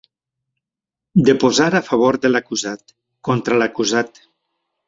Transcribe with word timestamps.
Deposar 1.27 1.69
a 1.79 1.83
favor 1.91 2.19
de 2.25 2.33
l'acusat, 2.33 2.97
contra 3.31 3.63
l'acusat. 3.63 4.25